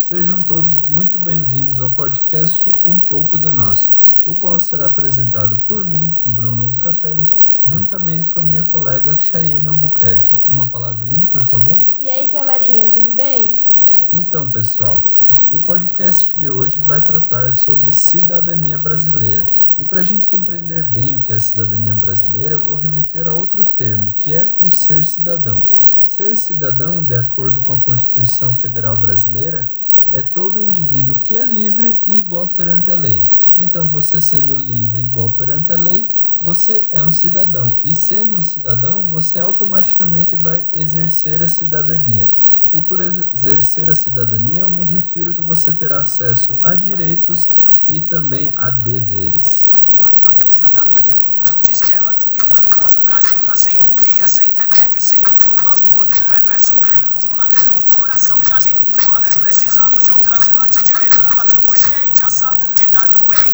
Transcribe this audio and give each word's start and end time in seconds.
Sejam 0.00 0.42
todos 0.42 0.82
muito 0.82 1.18
bem-vindos 1.18 1.78
ao 1.78 1.90
podcast 1.90 2.74
Um 2.86 2.98
Pouco 2.98 3.36
de 3.36 3.50
Nós, 3.50 4.00
o 4.24 4.34
qual 4.34 4.58
será 4.58 4.86
apresentado 4.86 5.58
por 5.58 5.84
mim, 5.84 6.18
Bruno 6.24 6.68
Lucatelli, 6.68 7.28
juntamente 7.66 8.30
com 8.30 8.40
a 8.40 8.42
minha 8.42 8.62
colega 8.62 9.14
Chayenne 9.14 9.68
Albuquerque. 9.68 10.34
Uma 10.46 10.70
palavrinha, 10.70 11.26
por 11.26 11.44
favor? 11.44 11.84
E 11.98 12.08
aí, 12.08 12.30
galerinha, 12.30 12.90
tudo 12.90 13.10
bem? 13.10 13.60
Então, 14.10 14.50
pessoal, 14.50 15.06
o 15.50 15.60
podcast 15.60 16.38
de 16.38 16.48
hoje 16.48 16.80
vai 16.80 17.04
tratar 17.04 17.52
sobre 17.52 17.92
cidadania 17.92 18.78
brasileira. 18.78 19.52
E 19.76 19.84
para 19.84 20.00
a 20.00 20.02
gente 20.02 20.24
compreender 20.24 20.82
bem 20.82 21.16
o 21.16 21.20
que 21.20 21.30
é 21.30 21.38
cidadania 21.38 21.92
brasileira, 21.92 22.54
eu 22.54 22.64
vou 22.64 22.76
remeter 22.76 23.26
a 23.26 23.34
outro 23.34 23.66
termo, 23.66 24.14
que 24.16 24.34
é 24.34 24.54
o 24.58 24.70
ser 24.70 25.04
cidadão. 25.04 25.68
Ser 26.06 26.34
cidadão, 26.36 27.04
de 27.04 27.14
acordo 27.14 27.60
com 27.60 27.74
a 27.74 27.78
Constituição 27.78 28.56
Federal 28.56 28.96
Brasileira, 28.96 29.70
é 30.10 30.22
todo 30.22 30.60
indivíduo 30.60 31.18
que 31.18 31.36
é 31.36 31.44
livre 31.44 32.00
e 32.06 32.18
igual 32.18 32.50
perante 32.50 32.90
a 32.90 32.94
lei. 32.94 33.28
Então, 33.56 33.90
você 33.90 34.20
sendo 34.20 34.54
livre 34.56 35.02
e 35.02 35.06
igual 35.06 35.32
perante 35.32 35.72
a 35.72 35.76
lei, 35.76 36.10
você 36.40 36.88
é 36.90 37.02
um 37.02 37.12
cidadão. 37.12 37.78
E 37.82 37.94
sendo 37.94 38.36
um 38.36 38.40
cidadão, 38.40 39.06
você 39.06 39.38
automaticamente 39.38 40.36
vai 40.36 40.66
exercer 40.72 41.42
a 41.42 41.48
cidadania. 41.48 42.32
E 42.72 42.80
por 42.80 43.00
exercer 43.00 43.90
a 43.90 43.94
cidadania, 43.94 44.60
eu 44.60 44.70
me 44.70 44.84
refiro 44.84 45.34
que 45.34 45.40
você 45.40 45.72
terá 45.72 46.00
acesso 46.00 46.58
a 46.62 46.74
direitos 46.74 47.50
e 47.88 48.00
também 48.00 48.52
a 48.54 48.70
deveres. 48.70 49.68
Tá. 49.68 50.90
Precisamos 59.40 60.02
de 60.04 60.12
um 60.12 60.18
transplante 60.18 60.82
de 60.84 60.92
medula. 60.92 61.46
Urgente, 61.68 62.22
a 62.22 62.30
saúde 62.30 62.86
tá 62.92 63.06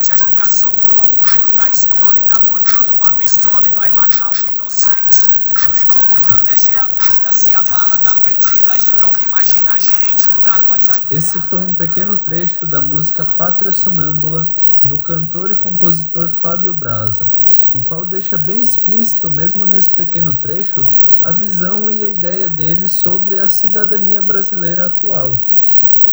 A 0.08 0.14
educação 0.14 0.72
pulou 0.76 1.04
o 1.04 1.16
muro 1.16 1.56
da 1.56 1.68
escola 1.68 2.14
e 2.18 2.24
tá 2.28 2.38
portando 2.40 2.94
uma 2.94 3.12
pistola 3.14 3.66
e 3.66 3.70
vai 3.70 3.92
matar 3.92 4.30
um 4.30 4.52
inocente. 4.52 5.28
E 5.74 5.84
como 5.84 6.14
proteger 6.22 6.78
a 6.78 6.86
vida 6.86 7.32
se 7.32 7.52
a 7.54 7.62
bala 7.62 7.98
tá 7.98 8.14
perdida? 8.22 8.78
Então 8.94 9.12
imagina 9.28 9.72
a 9.72 9.78
gente, 9.78 10.28
pra 10.42 10.62
nós 10.62 10.88
ainda. 10.90 11.12
Esse 11.12 11.40
foi 11.40 11.58
um 11.58 11.74
pequeno 11.74 12.16
trecho 12.16 12.66
da 12.66 12.80
música 12.80 13.26
Pátria 13.26 13.72
Sonâmbula 13.72 14.48
do 14.82 15.00
cantor 15.00 15.50
e 15.50 15.56
compositor 15.56 16.28
Fábio 16.28 16.72
Braza, 16.72 17.32
o 17.72 17.82
qual 17.82 18.06
deixa 18.06 18.38
bem 18.38 18.60
explícito, 18.60 19.28
mesmo 19.28 19.66
nesse 19.66 19.90
pequeno 19.90 20.36
trecho, 20.36 20.86
a 21.20 21.32
visão 21.32 21.90
e 21.90 22.04
a 22.04 22.08
ideia 22.08 22.48
dele 22.48 22.88
sobre 22.88 23.40
a 23.40 23.48
cidadania 23.48 24.22
brasileira 24.22 24.86
atual. 24.86 25.44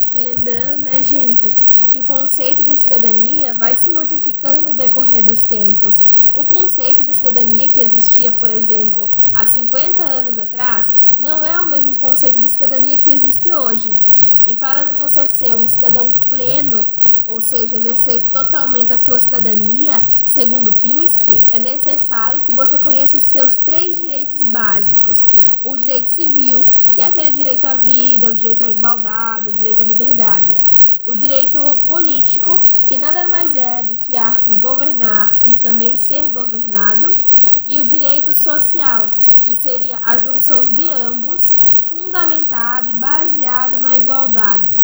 Lembrando, 0.10 0.84
né, 0.84 1.02
gente, 1.02 1.56
que 1.94 2.00
o 2.00 2.04
conceito 2.04 2.64
de 2.64 2.76
cidadania 2.76 3.54
vai 3.54 3.76
se 3.76 3.88
modificando 3.88 4.68
no 4.68 4.74
decorrer 4.74 5.24
dos 5.24 5.46
tempos. 5.46 6.28
O 6.34 6.44
conceito 6.44 7.04
de 7.04 7.14
cidadania 7.14 7.70
que 7.70 7.80
existia, 7.80 8.32
por 8.32 8.50
exemplo, 8.50 9.14
há 9.32 9.46
50 9.46 10.02
anos 10.02 10.40
atrás, 10.40 11.14
não 11.20 11.46
é 11.46 11.62
o 11.62 11.70
mesmo 11.70 11.96
conceito 11.96 12.42
de 12.42 12.50
cidadania 12.50 12.98
que 12.98 13.12
existe 13.12 13.54
hoje. 13.54 13.96
E 14.44 14.56
para 14.56 14.98
você 14.98 15.28
ser 15.28 15.56
um 15.56 15.68
cidadão 15.68 16.20
pleno, 16.32 16.88
ou 17.28 17.40
seja, 17.40 17.78
exercer 17.78 18.32
totalmente 18.32 18.92
a 18.92 18.98
sua 18.98 19.20
cidadania, 19.20 20.04
segundo 20.26 20.78
Pinsky, 20.78 21.48
é 21.52 21.60
necessário 21.60 22.42
que 22.42 22.52
você 22.52 22.80
conheça 22.80 23.18
os 23.18 23.24
seus 23.24 23.58
três 23.58 23.98
direitos 23.98 24.46
básicos: 24.46 25.28
o 25.62 25.78
direito 25.78 26.10
civil, 26.10 26.66
que 26.92 27.02
é 27.02 27.06
aquele 27.06 27.30
direito 27.30 27.66
à 27.66 27.76
vida, 27.76 28.30
o 28.30 28.36
direito 28.36 28.64
à 28.64 28.70
igualdade, 28.70 29.52
o 29.52 29.54
direito 29.54 29.84
à 29.84 29.86
liberdade. 29.86 30.58
O 31.06 31.16
direito 31.16 31.82
político, 31.86 32.66
que 32.86 32.98
nada 32.98 33.28
mais 33.28 33.56
é 33.56 33.84
do 33.84 33.98
que 33.98 34.16
a 34.16 34.26
arte 34.26 34.48
de 34.48 34.56
governar 34.58 35.42
e 35.44 35.54
também 35.54 35.98
ser 35.98 36.30
governado. 36.30 37.18
E 37.66 37.82
o 37.82 37.86
direito 37.86 38.34
social, 38.34 39.14
que 39.44 39.54
seria 39.54 40.00
a 40.02 40.18
junção 40.18 40.74
de 40.74 40.90
ambos, 40.90 41.58
fundamentado 41.76 42.90
e 42.90 42.94
baseado 42.94 43.80
na 43.80 43.98
igualdade. 43.98 44.80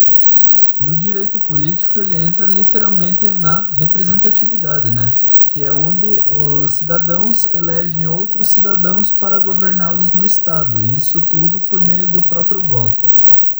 No 0.77 0.93
direito 0.95 1.39
político, 1.39 1.99
ele 1.99 2.15
entra 2.15 2.45
literalmente 2.45 3.29
na 3.29 3.69
representatividade, 3.71 4.91
né? 4.91 5.17
Que 5.47 5.63
é 5.63 5.71
onde 5.71 6.23
os 6.27 6.73
cidadãos 6.73 7.45
elegem 7.53 8.07
outros 8.07 8.49
cidadãos 8.49 9.09
para 9.09 9.39
governá-los 9.39 10.11
no 10.11 10.25
Estado. 10.25 10.83
E 10.83 10.93
isso 10.93 11.21
tudo 11.27 11.61
por 11.61 11.81
meio 11.81 12.09
do 12.09 12.21
próprio 12.21 12.61
voto. 12.61 13.09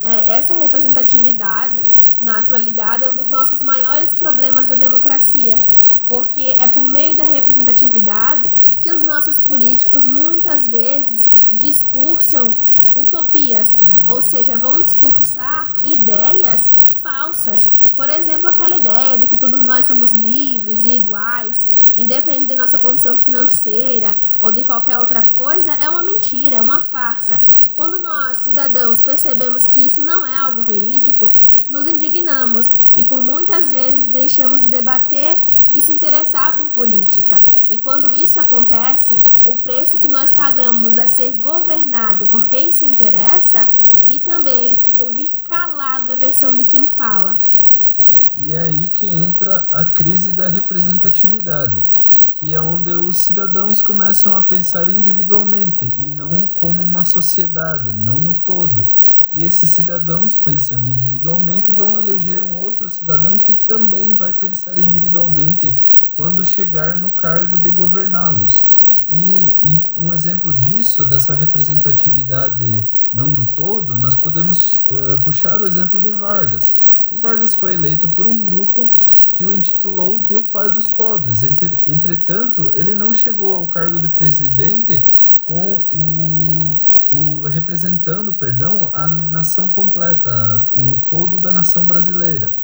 É, 0.02 0.36
essa 0.36 0.54
representatividade, 0.54 1.86
na 2.18 2.38
atualidade, 2.38 3.04
é 3.04 3.10
um 3.10 3.14
dos 3.14 3.28
nossos 3.28 3.62
maiores 3.62 4.14
problemas 4.14 4.66
da 4.66 4.74
democracia, 4.74 5.62
porque 6.06 6.56
é 6.58 6.66
por 6.66 6.88
meio 6.88 7.16
da 7.16 7.24
representatividade 7.24 8.50
que 8.80 8.90
os 8.90 9.02
nossos 9.02 9.40
políticos 9.40 10.06
muitas 10.06 10.66
vezes 10.66 11.44
discursam 11.52 12.58
utopias, 12.94 13.78
ou 14.04 14.20
seja, 14.20 14.58
vão 14.58 14.80
discursar 14.80 15.80
ideias 15.84 16.72
falsas. 17.00 17.68
Por 17.96 18.08
exemplo, 18.08 18.48
aquela 18.48 18.76
ideia 18.76 19.16
de 19.16 19.26
que 19.26 19.36
todos 19.36 19.62
nós 19.62 19.86
somos 19.86 20.12
livres 20.12 20.84
e 20.84 20.96
iguais, 20.96 21.68
independente 21.96 22.48
de 22.48 22.54
nossa 22.54 22.78
condição 22.78 23.18
financeira 23.18 24.16
ou 24.40 24.52
de 24.52 24.64
qualquer 24.64 24.98
outra 24.98 25.22
coisa, 25.22 25.72
é 25.74 25.88
uma 25.88 26.02
mentira, 26.02 26.56
é 26.56 26.60
uma 26.60 26.80
farsa. 26.80 27.42
Quando 27.74 27.98
nós, 27.98 28.38
cidadãos, 28.38 29.02
percebemos 29.02 29.66
que 29.66 29.84
isso 29.84 30.02
não 30.02 30.26
é 30.26 30.36
algo 30.36 30.62
verídico, 30.62 31.34
nos 31.68 31.86
indignamos 31.86 32.90
e 32.94 33.02
por 33.02 33.22
muitas 33.22 33.72
vezes 33.72 34.06
deixamos 34.06 34.60
de 34.60 34.68
debater 34.68 35.38
e 35.72 35.80
se 35.80 35.90
interessar 35.90 36.56
por 36.56 36.70
política. 36.70 37.44
E 37.68 37.78
quando 37.78 38.12
isso 38.12 38.38
acontece, 38.38 39.22
o 39.42 39.56
preço 39.56 39.98
que 39.98 40.08
nós 40.08 40.30
pagamos 40.30 40.98
é 40.98 41.06
ser 41.06 41.32
governado 41.34 42.26
por 42.26 42.50
quem 42.50 42.70
se 42.70 42.84
interessa 42.84 43.72
e 44.06 44.20
também 44.20 44.78
ouvir 44.96 45.38
calado 45.48 46.12
a 46.12 46.16
versão 46.16 46.56
de 46.56 46.64
quem 46.64 46.86
fala. 46.86 47.48
E 48.36 48.52
é 48.52 48.58
aí 48.58 48.88
que 48.88 49.06
entra 49.06 49.68
a 49.72 49.84
crise 49.84 50.32
da 50.32 50.48
representatividade 50.48 51.86
que 52.40 52.54
é 52.54 52.60
onde 52.60 52.90
os 52.94 53.18
cidadãos 53.18 53.82
começam 53.82 54.34
a 54.34 54.40
pensar 54.40 54.88
individualmente 54.88 55.92
e 55.94 56.08
não 56.08 56.48
como 56.48 56.82
uma 56.82 57.04
sociedade, 57.04 57.92
não 57.92 58.18
no 58.18 58.32
todo. 58.32 58.90
E 59.30 59.42
esses 59.42 59.68
cidadãos, 59.68 60.38
pensando 60.38 60.90
individualmente, 60.90 61.70
vão 61.70 61.98
eleger 61.98 62.42
um 62.42 62.54
outro 62.54 62.88
cidadão 62.88 63.38
que 63.38 63.52
também 63.52 64.14
vai 64.14 64.32
pensar 64.32 64.78
individualmente 64.78 65.78
quando 66.14 66.42
chegar 66.42 66.96
no 66.96 67.10
cargo 67.10 67.58
de 67.58 67.70
governá-los. 67.70 68.72
E, 69.06 69.58
e, 69.60 69.88
um 69.94 70.10
exemplo 70.10 70.54
disso, 70.54 71.04
dessa 71.04 71.34
representatividade 71.34 72.88
não 73.12 73.34
do 73.34 73.44
todo, 73.44 73.98
nós 73.98 74.16
podemos 74.16 74.84
uh, 74.88 75.20
puxar 75.22 75.60
o 75.60 75.66
exemplo 75.66 76.00
de 76.00 76.10
Vargas. 76.12 76.74
O 77.10 77.18
Vargas 77.18 77.54
foi 77.54 77.74
eleito 77.74 78.08
por 78.08 78.26
um 78.26 78.44
grupo 78.44 78.90
que 79.32 79.44
o 79.44 79.52
intitulou 79.52 80.20
de 80.20 80.36
o 80.36 80.44
pai 80.44 80.72
dos 80.72 80.88
pobres. 80.88 81.42
Entretanto, 81.42 82.70
ele 82.72 82.94
não 82.94 83.12
chegou 83.12 83.52
ao 83.52 83.66
cargo 83.66 83.98
de 83.98 84.08
presidente 84.08 85.04
com 85.42 85.84
o, 85.90 86.78
o 87.10 87.42
representando, 87.48 88.32
perdão, 88.32 88.88
a 88.94 89.08
nação 89.08 89.68
completa, 89.68 90.64
o 90.72 90.98
todo 91.08 91.36
da 91.36 91.50
nação 91.50 91.84
brasileira 91.84 92.59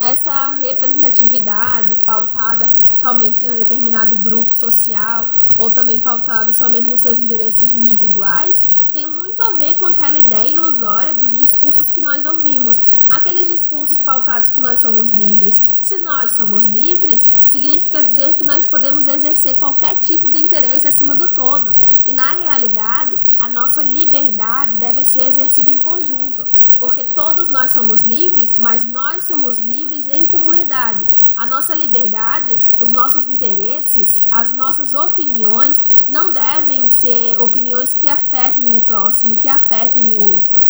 essa 0.00 0.50
representatividade 0.54 1.96
pautada 1.98 2.72
somente 2.94 3.44
em 3.44 3.50
um 3.50 3.54
determinado 3.54 4.16
grupo 4.16 4.56
social 4.56 5.30
ou 5.58 5.70
também 5.70 6.00
pautada 6.00 6.50
somente 6.52 6.88
nos 6.88 7.00
seus 7.00 7.18
interesses 7.18 7.74
individuais 7.74 8.64
tem 8.92 9.06
muito 9.06 9.40
a 9.42 9.52
ver 9.54 9.74
com 9.74 9.84
aquela 9.84 10.18
ideia 10.18 10.54
ilusória 10.54 11.14
dos 11.14 11.36
discursos 11.36 11.90
que 11.90 12.00
nós 12.00 12.26
ouvimos, 12.26 12.80
aqueles 13.08 13.46
discursos 13.46 13.98
pautados 14.00 14.50
que 14.50 14.58
nós 14.58 14.80
somos 14.80 15.10
livres. 15.10 15.62
Se 15.80 15.98
nós 15.98 16.32
somos 16.32 16.66
livres, 16.66 17.28
significa 17.44 18.02
dizer 18.02 18.34
que 18.34 18.42
nós 18.42 18.66
podemos 18.66 19.06
exercer 19.06 19.58
qualquer 19.58 19.96
tipo 19.96 20.30
de 20.30 20.40
interesse 20.40 20.88
acima 20.88 21.14
do 21.14 21.28
todo. 21.28 21.76
E 22.04 22.12
na 22.12 22.32
realidade, 22.32 23.18
a 23.38 23.48
nossa 23.48 23.82
liberdade 23.82 24.76
deve 24.76 25.04
ser 25.04 25.28
exercida 25.28 25.70
em 25.70 25.78
conjunto, 25.78 26.48
porque 26.78 27.04
todos 27.04 27.48
nós 27.48 27.70
somos 27.70 28.02
livres, 28.02 28.56
mas 28.56 28.84
nós 28.84 29.24
somos 29.24 29.58
livres 29.58 29.89
livres 29.90 30.08
em 30.08 30.24
comunidade. 30.24 31.06
A 31.34 31.44
nossa 31.44 31.74
liberdade, 31.74 32.58
os 32.78 32.90
nossos 32.90 33.26
interesses, 33.26 34.24
as 34.30 34.54
nossas 34.54 34.94
opiniões 34.94 35.82
não 36.06 36.32
devem 36.32 36.88
ser 36.88 37.38
opiniões 37.40 37.92
que 37.92 38.08
afetem 38.08 38.70
o 38.70 38.80
próximo, 38.80 39.36
que 39.36 39.48
afetem 39.48 40.08
o 40.08 40.18
outro. 40.18 40.66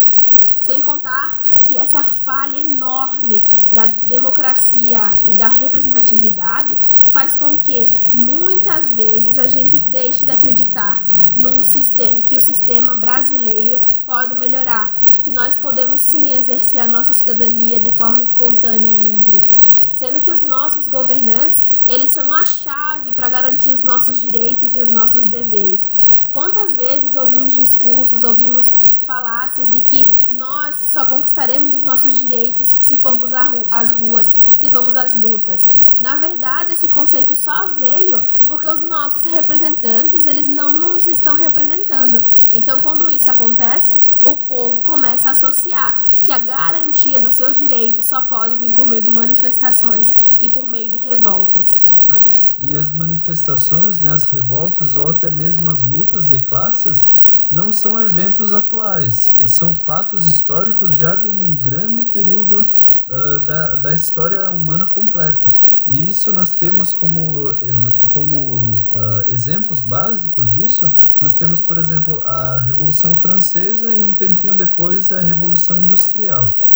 Sem 0.60 0.82
contar 0.82 1.62
que 1.66 1.78
essa 1.78 2.02
falha 2.02 2.58
enorme 2.58 3.48
da 3.70 3.86
democracia 3.86 5.18
e 5.24 5.32
da 5.32 5.48
representatividade 5.48 6.76
faz 7.10 7.34
com 7.34 7.56
que 7.56 7.88
muitas 8.12 8.92
vezes 8.92 9.38
a 9.38 9.46
gente 9.46 9.78
deixe 9.78 10.26
de 10.26 10.30
acreditar 10.30 11.06
num 11.34 11.62
sistema 11.62 12.20
que 12.20 12.36
o 12.36 12.40
sistema 12.42 12.94
brasileiro 12.94 13.80
pode 14.04 14.34
melhorar, 14.34 15.18
que 15.22 15.32
nós 15.32 15.56
podemos 15.56 16.02
sim 16.02 16.34
exercer 16.34 16.82
a 16.82 16.86
nossa 16.86 17.14
cidadania 17.14 17.80
de 17.80 17.90
forma 17.90 18.22
espontânea 18.22 18.92
e 18.92 19.00
livre 19.00 19.48
sendo 19.90 20.20
que 20.20 20.30
os 20.30 20.40
nossos 20.40 20.88
governantes, 20.88 21.82
eles 21.86 22.10
são 22.10 22.32
a 22.32 22.44
chave 22.44 23.12
para 23.12 23.28
garantir 23.28 23.70
os 23.70 23.82
nossos 23.82 24.20
direitos 24.20 24.74
e 24.74 24.78
os 24.78 24.88
nossos 24.88 25.26
deveres. 25.26 25.90
Quantas 26.32 26.76
vezes 26.76 27.16
ouvimos 27.16 27.52
discursos, 27.52 28.22
ouvimos 28.22 28.72
falácias 29.02 29.68
de 29.68 29.80
que 29.80 30.16
nós 30.30 30.92
só 30.92 31.04
conquistaremos 31.04 31.74
os 31.74 31.82
nossos 31.82 32.14
direitos 32.14 32.68
se 32.68 32.96
formos 32.96 33.32
às 33.32 33.92
ruas, 33.92 34.32
se 34.56 34.70
formos 34.70 34.94
às 34.94 35.20
lutas. 35.20 35.90
Na 35.98 36.14
verdade, 36.14 36.74
esse 36.74 36.88
conceito 36.88 37.34
só 37.34 37.70
veio 37.70 38.22
porque 38.46 38.68
os 38.68 38.80
nossos 38.80 39.24
representantes, 39.24 40.24
eles 40.24 40.46
não 40.46 40.72
nos 40.72 41.08
estão 41.08 41.34
representando. 41.34 42.22
Então, 42.52 42.80
quando 42.80 43.10
isso 43.10 43.28
acontece, 43.28 44.00
o 44.24 44.36
povo 44.36 44.82
começa 44.82 45.28
a 45.28 45.32
associar 45.32 46.20
que 46.22 46.30
a 46.30 46.38
garantia 46.38 47.18
dos 47.18 47.34
seus 47.34 47.56
direitos 47.56 48.06
só 48.06 48.20
pode 48.20 48.56
vir 48.56 48.72
por 48.72 48.86
meio 48.86 49.02
de 49.02 49.10
manifestações 49.10 49.79
e 50.38 50.48
por 50.48 50.68
meio 50.68 50.90
de 50.90 50.96
revoltas. 50.96 51.80
E 52.58 52.76
as 52.76 52.90
manifestações, 52.90 54.00
né, 54.00 54.12
as 54.12 54.28
revoltas 54.28 54.94
ou 54.94 55.08
até 55.08 55.30
mesmo 55.30 55.70
as 55.70 55.82
lutas 55.82 56.26
de 56.26 56.40
classes 56.40 57.06
não 57.50 57.72
são 57.72 57.98
eventos 57.98 58.52
atuais, 58.52 59.40
são 59.46 59.72
fatos 59.72 60.26
históricos 60.26 60.94
já 60.94 61.16
de 61.16 61.30
um 61.30 61.56
grande 61.56 62.04
período 62.04 62.70
uh, 63.08 63.38
da, 63.46 63.76
da 63.76 63.94
história 63.94 64.50
humana 64.50 64.84
completa. 64.84 65.56
E 65.86 66.06
isso 66.06 66.30
nós 66.32 66.52
temos 66.52 66.92
como, 66.92 67.46
como 68.10 68.86
uh, 68.90 69.30
exemplos 69.30 69.80
básicos 69.80 70.50
disso, 70.50 70.94
nós 71.18 71.34
temos, 71.34 71.62
por 71.62 71.78
exemplo, 71.78 72.20
a 72.24 72.60
Revolução 72.60 73.16
Francesa 73.16 73.96
e 73.96 74.04
um 74.04 74.14
tempinho 74.14 74.54
depois 74.54 75.10
a 75.10 75.22
Revolução 75.22 75.82
Industrial. 75.82 76.69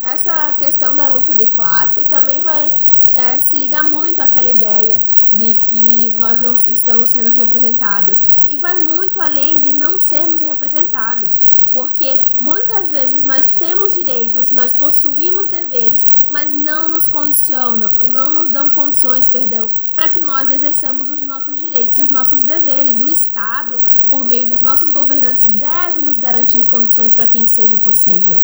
Essa 0.00 0.52
questão 0.54 0.96
da 0.96 1.08
luta 1.08 1.34
de 1.34 1.46
classe 1.48 2.04
também 2.04 2.40
vai 2.40 2.72
é, 3.14 3.38
se 3.38 3.56
ligar 3.56 3.84
muito 3.84 4.22
àquela 4.22 4.50
ideia 4.50 5.02
de 5.30 5.54
que 5.54 6.10
nós 6.12 6.40
não 6.40 6.54
estamos 6.54 7.10
sendo 7.10 7.30
representadas 7.30 8.42
e 8.44 8.56
vai 8.56 8.80
muito 8.80 9.20
além 9.20 9.62
de 9.62 9.72
não 9.72 9.96
sermos 9.98 10.40
representados, 10.40 11.38
porque 11.70 12.18
muitas 12.36 12.90
vezes 12.90 13.22
nós 13.22 13.46
temos 13.56 13.94
direitos, 13.94 14.50
nós 14.50 14.72
possuímos 14.72 15.46
deveres, 15.46 16.24
mas 16.28 16.52
não 16.52 16.90
nos 16.90 17.06
condicionam, 17.06 18.08
não 18.08 18.34
nos 18.34 18.50
dão 18.50 18.72
condições, 18.72 19.28
perdão, 19.28 19.70
para 19.94 20.08
que 20.08 20.18
nós 20.18 20.50
exerçamos 20.50 21.08
os 21.08 21.22
nossos 21.22 21.58
direitos 21.58 21.98
e 21.98 22.02
os 22.02 22.10
nossos 22.10 22.42
deveres. 22.42 23.00
O 23.00 23.06
Estado, 23.06 23.80
por 24.08 24.24
meio 24.24 24.48
dos 24.48 24.60
nossos 24.60 24.90
governantes, 24.90 25.44
deve 25.46 26.02
nos 26.02 26.18
garantir 26.18 26.66
condições 26.66 27.14
para 27.14 27.28
que 27.28 27.38
isso 27.38 27.54
seja 27.54 27.78
possível. 27.78 28.40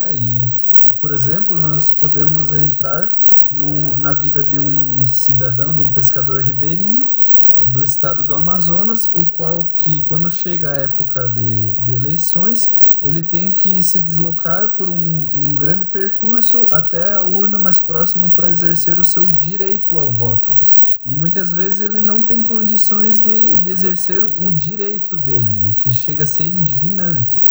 É, 0.00 0.14
e 0.14 0.52
por 0.98 1.10
exemplo, 1.10 1.58
nós 1.58 1.90
podemos 1.90 2.52
entrar 2.52 3.44
no, 3.50 3.96
na 3.96 4.12
vida 4.12 4.44
de 4.44 4.58
um 4.58 5.04
cidadão, 5.06 5.74
de 5.74 5.80
um 5.80 5.92
pescador 5.92 6.42
ribeirinho 6.42 7.10
do 7.58 7.82
estado 7.82 8.24
do 8.24 8.34
Amazonas, 8.34 9.10
o 9.12 9.26
qual 9.26 9.76
que 9.76 10.02
quando 10.02 10.30
chega 10.30 10.70
a 10.70 10.76
época 10.76 11.28
de, 11.28 11.76
de 11.78 11.92
eleições, 11.92 12.74
ele 13.00 13.24
tem 13.24 13.52
que 13.52 13.82
se 13.82 13.98
deslocar 13.98 14.76
por 14.76 14.88
um, 14.88 15.30
um 15.32 15.56
grande 15.56 15.84
percurso 15.84 16.68
até 16.72 17.14
a 17.14 17.22
urna 17.22 17.58
mais 17.58 17.78
próxima 17.78 18.28
para 18.30 18.50
exercer 18.50 18.98
o 18.98 19.04
seu 19.04 19.30
direito 19.34 19.98
ao 19.98 20.12
voto. 20.12 20.58
E 21.04 21.14
muitas 21.14 21.52
vezes 21.52 21.80
ele 21.80 22.00
não 22.00 22.22
tem 22.22 22.42
condições 22.42 23.18
de, 23.18 23.56
de 23.56 23.70
exercer 23.70 24.22
um 24.24 24.54
direito 24.54 25.18
dele, 25.18 25.64
o 25.64 25.72
que 25.72 25.90
chega 25.90 26.24
a 26.24 26.26
ser 26.26 26.44
indignante 26.44 27.42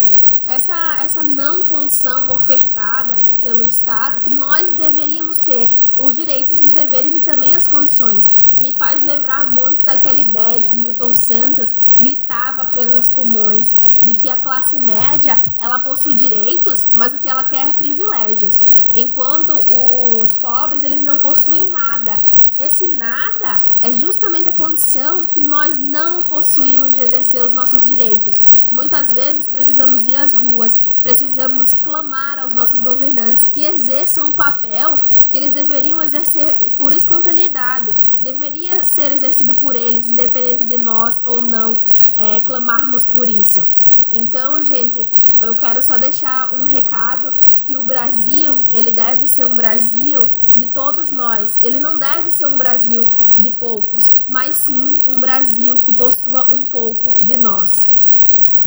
essa, 0.47 0.97
essa 1.03 1.21
não 1.21 1.65
condição 1.65 2.31
ofertada 2.33 3.19
pelo 3.41 3.65
Estado 3.65 4.21
que 4.21 4.29
nós 4.29 4.71
deveríamos 4.71 5.39
ter 5.39 5.69
os 5.97 6.15
direitos, 6.15 6.61
os 6.61 6.71
deveres 6.71 7.15
e 7.15 7.21
também 7.21 7.55
as 7.55 7.67
condições. 7.67 8.55
Me 8.59 8.71
faz 8.71 9.03
lembrar 9.03 9.51
muito 9.51 9.83
daquela 9.83 10.19
ideia 10.19 10.63
que 10.63 10.75
Milton 10.75 11.13
Santos 11.13 11.73
gritava 11.99 12.65
pelos 12.65 13.09
pulmões 13.09 13.97
de 14.03 14.13
que 14.13 14.29
a 14.29 14.37
classe 14.37 14.79
média 14.79 15.39
ela 15.57 15.79
possui 15.79 16.15
direitos, 16.15 16.89
mas 16.93 17.13
o 17.13 17.17
que 17.17 17.27
ela 17.27 17.43
quer 17.43 17.67
é 17.67 17.73
privilégios, 17.73 18.63
enquanto 18.91 19.51
os 19.69 20.35
pobres 20.35 20.83
eles 20.83 21.01
não 21.01 21.19
possuem 21.19 21.69
nada. 21.69 22.25
Esse 22.57 22.87
nada 22.87 23.65
é 23.79 23.93
justamente 23.93 24.49
a 24.49 24.53
condição 24.53 25.27
que 25.27 25.39
nós 25.39 25.77
não 25.77 26.25
possuímos 26.25 26.95
de 26.95 27.01
exercer 27.01 27.43
os 27.43 27.53
nossos 27.53 27.85
direitos. 27.85 28.41
Muitas 28.71 29.13
vezes 29.13 29.47
precisamos 29.47 30.07
ir 30.07 30.15
às 30.15 30.33
ruas, 30.33 30.79
precisamos 31.03 31.71
clamar 31.71 32.39
aos 32.39 32.55
nossos 32.55 32.79
governantes 32.79 33.47
que 33.47 33.61
exerçam 33.63 34.29
um 34.29 34.33
papel 34.33 34.99
que 35.29 35.37
eles 35.37 35.53
deveriam 35.53 36.01
exercer 36.01 36.71
por 36.71 36.93
espontaneidade, 36.93 37.93
deveria 38.19 38.83
ser 38.83 39.11
exercido 39.11 39.53
por 39.53 39.75
eles, 39.75 40.07
independente 40.07 40.65
de 40.65 40.77
nós 40.77 41.23
ou 41.27 41.43
não 41.43 41.79
é, 42.15 42.39
clamarmos 42.39 43.05
por 43.05 43.29
isso. 43.29 43.67
Então, 44.09 44.63
gente, 44.63 45.11
eu 45.41 45.55
quero 45.55 45.81
só 45.81 45.97
deixar 45.97 46.53
um 46.53 46.63
recado 46.63 47.33
que 47.65 47.75
o 47.75 47.83
Brasil, 47.83 48.65
ele 48.69 48.91
deve 48.91 49.27
ser 49.27 49.45
um 49.45 49.55
Brasil 49.55 50.31
de 50.55 50.65
todos 50.65 51.11
nós. 51.11 51.59
Ele 51.61 51.79
não 51.79 51.99
deve 51.99 52.31
ser 52.31 52.47
um 52.47 52.57
Brasil 52.57 53.09
de 53.37 53.51
poucos, 53.51 54.11
mas 54.25 54.55
sim 54.55 55.01
um 55.05 55.19
Brasil 55.19 55.77
que 55.79 55.91
possua 55.91 56.53
um 56.53 56.65
pouco 56.65 57.17
de 57.21 57.37
nós. 57.37 57.97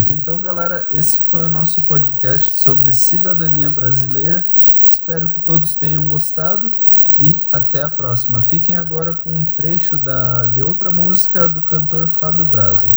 Então, 0.08 0.40
galera, 0.40 0.88
esse 0.90 1.22
foi 1.22 1.44
o 1.44 1.48
nosso 1.48 1.82
podcast 1.82 2.56
sobre 2.56 2.92
cidadania 2.92 3.70
brasileira. 3.70 4.48
Espero 4.88 5.30
que 5.30 5.40
todos 5.40 5.74
tenham 5.74 6.06
gostado 6.08 6.74
e 7.20 7.46
até 7.52 7.84
a 7.84 7.90
próxima. 7.90 8.40
Fiquem 8.40 8.78
agora 8.78 9.12
com 9.12 9.36
um 9.36 9.44
trecho 9.44 9.98
da, 9.98 10.46
de 10.46 10.62
outra 10.62 10.90
música 10.90 11.46
do 11.46 11.60
cantor 11.60 12.08
Fábio 12.08 12.46
Braza. 12.46 12.96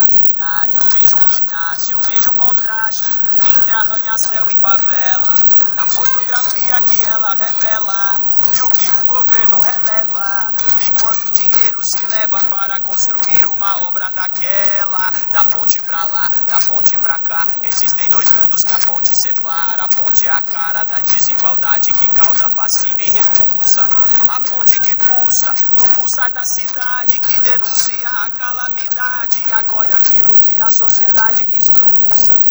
Da 0.00 0.08
cidade, 0.08 0.78
eu 0.78 0.84
vejo 0.90 1.16
um 1.16 1.28
guindaste, 1.28 1.92
eu 1.92 2.00
vejo 2.00 2.30
o 2.30 2.34
contraste 2.34 3.10
entre 3.52 3.74
arranha-céu 3.74 4.50
e 4.50 4.58
favela. 4.58 5.28
Na 5.76 5.86
fotografia 5.86 6.80
que 6.82 7.02
ela 7.04 7.34
revela 7.34 8.32
e 8.56 8.62
o 8.62 8.68
que 8.70 8.88
o 8.88 9.04
governo 9.04 9.60
releva. 9.60 10.54
E 10.86 11.00
quanto 11.00 11.30
dinheiro 11.32 11.84
se 11.84 12.02
leva 12.06 12.38
para 12.44 12.80
construir 12.80 13.44
uma 13.46 13.88
obra 13.88 14.10
daquela. 14.10 15.12
Da 15.32 15.44
ponte 15.44 15.82
pra 15.82 16.06
lá, 16.06 16.30
da 16.48 16.58
ponte 16.60 16.96
pra 16.98 17.18
cá. 17.18 17.46
Existem 17.64 18.08
dois 18.08 18.28
mundos 18.40 18.64
que 18.64 18.72
a 18.72 18.78
ponte 18.78 19.14
separa. 19.14 19.84
A 19.84 19.88
ponte 19.88 20.26
é 20.26 20.30
a 20.30 20.40
cara 20.40 20.84
da 20.84 21.00
desigualdade 21.00 21.92
que 21.92 22.08
causa 22.08 22.48
fascínio 22.50 23.00
e 23.00 23.10
repulsa 23.10 23.49
a 24.28 24.40
ponte 24.40 24.78
que 24.80 24.96
pulsa 24.96 25.54
no 25.78 25.90
pulsar 25.90 26.32
da 26.32 26.44
cidade 26.44 27.18
que 27.20 27.40
denuncia 27.40 28.08
a 28.08 28.30
calamidade 28.30 29.38
acolhe 29.52 29.92
aquilo 29.92 30.36
que 30.38 30.60
a 30.60 30.70
sociedade 30.70 31.46
expulsa. 31.52 32.49